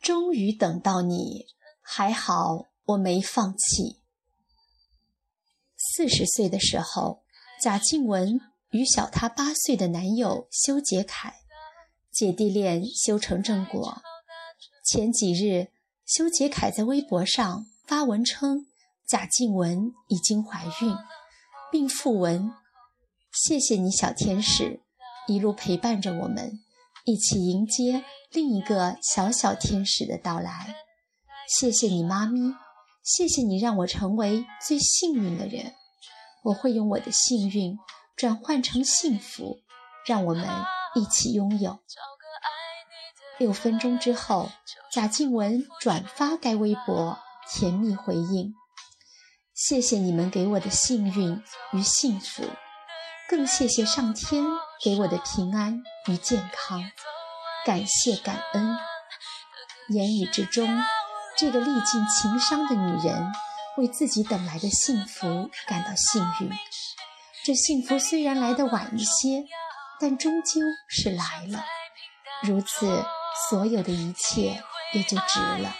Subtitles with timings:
[0.00, 1.46] 终于等到你，
[1.82, 4.00] 还好我没放弃。
[5.76, 7.24] 四十岁的时候，
[7.60, 8.40] 贾静雯
[8.70, 11.34] 与小她八岁的男友修杰楷，
[12.12, 14.00] 姐弟恋修成正果。
[14.84, 15.72] 前几日，
[16.04, 18.66] 修杰楷在微博上发文称
[19.06, 20.96] 贾静雯已经怀孕，
[21.72, 22.52] 并附文
[23.36, 24.80] ：“谢谢你，小天使，
[25.28, 26.58] 一路陪伴着我们，
[27.04, 30.74] 一起迎接另一个小小天使的到来。
[31.46, 32.54] 谢谢你，妈咪。”
[33.04, 35.74] 谢谢你让我成为最幸运的人，
[36.42, 37.78] 我会用我的幸运
[38.16, 39.60] 转换成幸福，
[40.06, 40.48] 让我们
[40.96, 41.78] 一起拥有。
[43.38, 44.50] 六分钟之后，
[44.90, 47.16] 贾静雯转发该微博，
[47.48, 48.54] 甜蜜回应
[49.54, 51.40] ：“谢谢你们给我的幸运
[51.74, 52.42] 与幸福，
[53.28, 54.44] 更谢谢上天
[54.82, 56.82] 给我的平安与健康，
[57.64, 58.76] 感谢感恩。”
[59.90, 60.68] 言语之中。
[61.38, 63.30] 这个历尽情伤的女人，
[63.76, 66.50] 为自己等来的幸福感到幸运。
[67.44, 69.44] 这幸福虽然来得晚一些，
[70.00, 71.62] 但终究是来了。
[72.42, 73.04] 如此，
[73.50, 74.62] 所有的一切
[74.94, 75.76] 也就值了。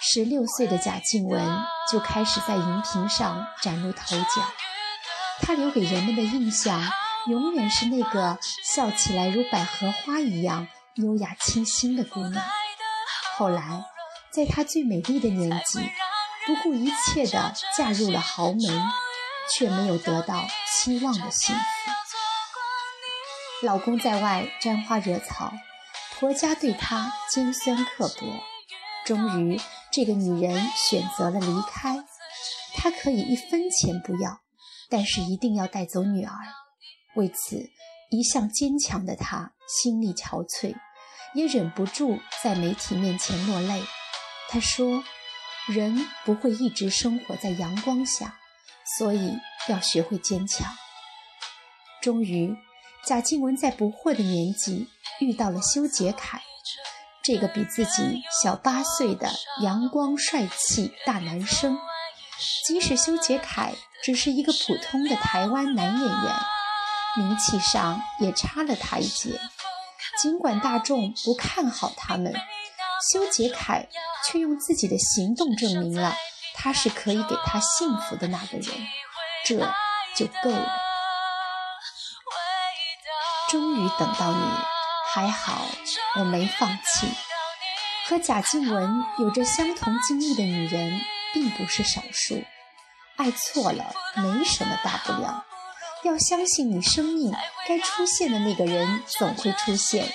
[0.00, 4.48] 十六岁的贾静雯就开始在荧屏上崭露头角，
[5.40, 6.82] 她留给人们的印象
[7.28, 12.44] 永远是那个笑起来如百合花一样优雅清新的姑娘。
[13.36, 13.84] 后来，
[14.30, 15.80] 在她最美丽的年纪，
[16.46, 18.82] 不顾一切地嫁入了豪门，
[19.52, 21.62] 却没有得到期望的幸福。
[23.66, 25.52] 老公在外沾花惹草，
[26.18, 28.26] 婆家对她尖酸刻薄。
[29.04, 29.60] 终于，
[29.90, 32.04] 这个女人选择了离开。
[32.74, 34.40] 她可以一分钱不要，
[34.88, 36.32] 但是一定要带走女儿。
[37.16, 37.68] 为此，
[38.10, 40.74] 一向坚强的她心力憔悴。
[41.34, 43.82] 也忍不住在媒体面前落泪。
[44.48, 45.04] 他说
[45.68, 48.38] ：“人不会一直生活在阳光下，
[48.98, 49.36] 所以
[49.68, 50.74] 要学会坚强。”
[52.00, 52.56] 终于，
[53.04, 54.88] 贾静雯在不惑的年纪
[55.20, 56.40] 遇到了修杰楷，
[57.22, 59.30] 这个比自己小八岁的
[59.62, 61.78] 阳光帅气大男生。
[62.66, 66.36] 即使修杰楷只是一个普通的台湾男演员，
[67.16, 69.40] 名气上也差了他一截。
[70.20, 72.34] 尽管大众不看好他们，
[73.12, 73.88] 修杰楷
[74.24, 76.14] 却用自己的行动证明了
[76.54, 78.66] 他是可以给他幸福的那个人，
[79.44, 79.58] 这
[80.16, 80.68] 就够了。
[83.48, 84.42] 终于等到你，
[85.12, 85.66] 还好
[86.16, 87.08] 我没放弃。
[88.06, 91.00] 和贾静雯有着相同经历的女人
[91.38, 92.42] 并不是少数，
[93.16, 95.44] 爱错了没什么大不了。
[96.02, 97.32] 要相信你生命
[97.68, 100.12] 该出现的那个人总会出现，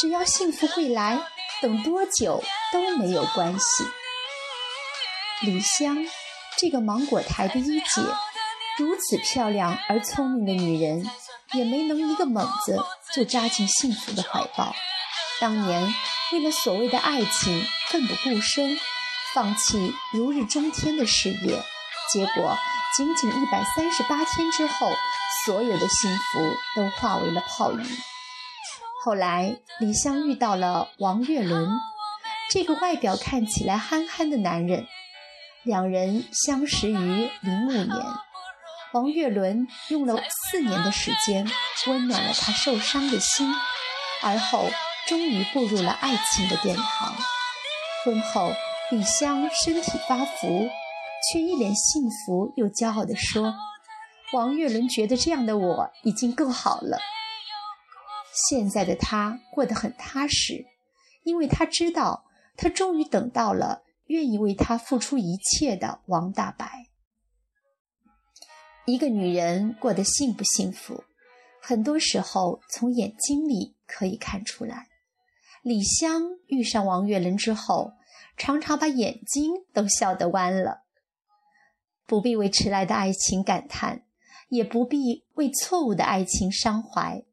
[0.00, 1.20] 只要幸福会来，
[1.60, 3.84] 等多久都没有关系。
[5.42, 6.08] 李湘，
[6.56, 8.00] 这个芒果台的一姐，
[8.78, 11.06] 如此漂亮而聪明的女人，
[11.52, 12.82] 也没能一个猛子
[13.14, 14.74] 就扎进幸福的怀抱。
[15.38, 15.94] 当年
[16.32, 18.78] 为了所谓的爱情奋不顾身，
[19.36, 21.62] 放弃如日中天的事业，
[22.10, 22.56] 结果。
[22.96, 24.90] 仅仅一百三十八天之后，
[25.44, 27.86] 所有的幸福都化为了泡影。
[29.04, 31.68] 后来，李湘遇到了王岳伦，
[32.48, 34.86] 这个外表看起来憨憨的男人。
[35.64, 38.06] 两人相识于零五年，
[38.94, 41.46] 王岳伦用了四年的时间
[41.88, 43.54] 温暖了他受伤的心，
[44.22, 44.70] 而后
[45.06, 47.14] 终于步入了爱情的殿堂。
[48.06, 48.54] 婚后，
[48.90, 50.68] 李湘身体发福。
[51.32, 53.52] 却一脸幸福又骄傲地说
[54.32, 56.98] ：“王岳伦觉得这样的我已经够好了。
[58.48, 60.66] 现在的他过得很踏实，
[61.24, 66.86] 因为他知道他终于等到了愿意为他付出一切的王大白。
[68.84, 71.02] 一个女人过得幸不幸福，
[71.60, 74.86] 很多时候从眼睛里可以看出来。
[75.62, 77.94] 李湘遇上王岳伦之后，
[78.36, 80.82] 常常把眼睛都笑得弯了。”
[82.06, 84.04] 不必为迟来的爱情感叹，
[84.48, 87.24] 也不必为错误的爱情伤怀。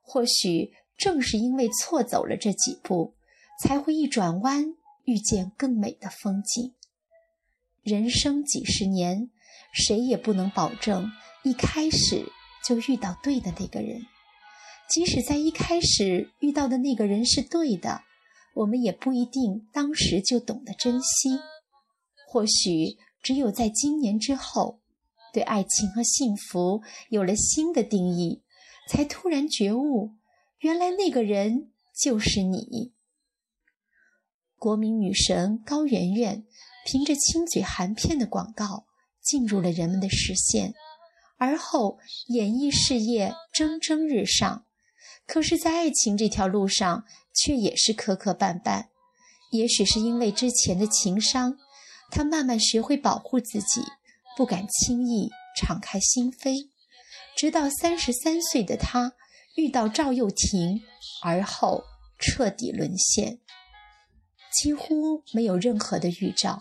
[0.00, 3.14] 或许正是因为错走了这几步，
[3.60, 4.74] 才会一转弯
[5.04, 6.74] 遇见更美的风景。
[7.82, 9.30] 人生几十年，
[9.72, 11.10] 谁也不能保证
[11.42, 12.26] 一开始
[12.64, 14.06] 就遇到对的那个人。
[14.88, 18.02] 即使在一开始遇到的那个人是对的，
[18.54, 21.38] 我们也不一定当时就懂得珍惜。
[22.26, 22.98] 或许。
[23.22, 24.80] 只有在今年之后，
[25.32, 28.42] 对爱情和幸福有了新的定义，
[28.88, 30.10] 才突然觉悟，
[30.58, 32.92] 原来那个人就是你。
[34.58, 36.44] 国民女神高圆圆
[36.84, 38.86] 凭着亲嘴含片的广告
[39.22, 40.74] 进入了人们的视线，
[41.38, 44.66] 而后演艺事业蒸蒸日上。
[45.28, 47.04] 可是，在爱情这条路上，
[47.34, 48.86] 却也是磕磕绊绊。
[49.50, 51.58] 也许是因为之前的情伤，
[52.10, 53.82] 他慢慢学会保护自己。
[54.34, 56.70] 不敢轻易敞开心扉，
[57.36, 59.12] 直到三十三岁的他
[59.56, 60.80] 遇到赵又廷，
[61.22, 61.84] 而后
[62.18, 63.40] 彻底沦陷，
[64.50, 66.58] 几乎没有任何的预兆。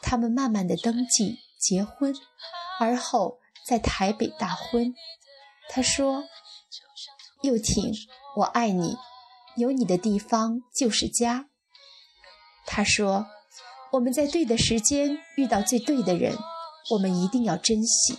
[0.00, 2.14] 他们慢慢的登记结婚，
[2.80, 4.94] 而后在台北大婚。
[5.68, 6.24] 他说
[7.44, 7.92] ：“又廷，
[8.36, 8.96] 我爱你，
[9.56, 11.46] 有你的地方就是家。”
[12.66, 13.26] 他说
[13.92, 16.36] ：“我们在对的时间遇到最对的人。”
[16.90, 18.18] 我们一定要珍惜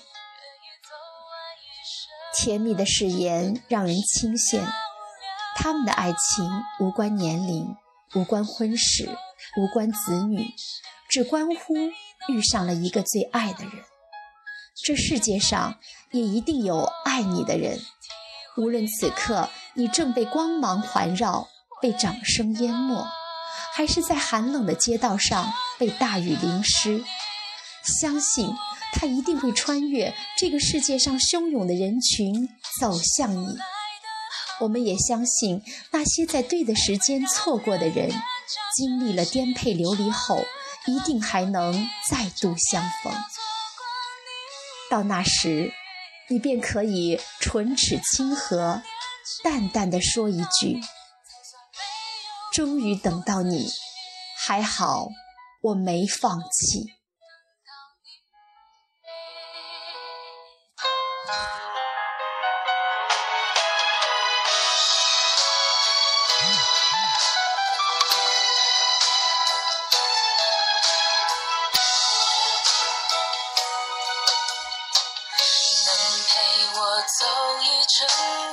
[2.33, 4.65] 甜蜜的誓言，让人倾羡。
[5.57, 6.49] 他们的爱情
[6.79, 7.75] 无关年龄，
[8.15, 9.09] 无关婚史，
[9.57, 10.45] 无关子女，
[11.09, 11.73] 只关乎
[12.29, 13.83] 遇上了一个最爱的人。
[14.85, 15.77] 这世界上
[16.11, 17.81] 也一定有爱你的人，
[18.55, 21.47] 无论此刻你正被光芒环绕，
[21.81, 23.05] 被掌声淹没，
[23.73, 27.03] 还是在寒冷的街道上被大雨淋湿。
[27.83, 28.53] 相信
[28.93, 32.47] 他一定会穿越这个世界上汹涌的人群
[32.79, 33.57] 走向你。
[34.59, 35.61] 我们也相信
[35.91, 38.09] 那些在对的时间错过的人，
[38.77, 40.45] 经历了颠沛流离后，
[40.85, 41.73] 一定还能
[42.09, 43.11] 再度相逢。
[44.89, 45.73] 到那时，
[46.29, 48.83] 你便可以唇齿清和，
[49.41, 50.81] 淡淡的说一句
[52.53, 53.67] ：“终于等到你，
[54.45, 55.07] 还好
[55.61, 56.93] 我没放弃。”
[76.25, 76.39] 陪
[76.79, 77.25] 我走
[77.61, 78.52] 一程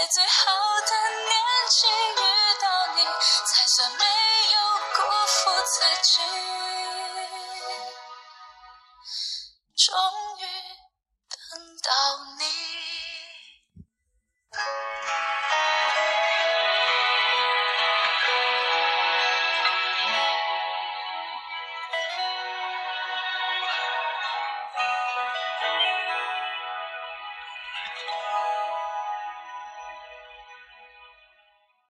[0.00, 1.28] 在最好的年
[1.68, 2.24] 纪遇
[2.58, 4.04] 到你，才算没
[4.54, 4.58] 有
[4.96, 6.79] 辜负自己。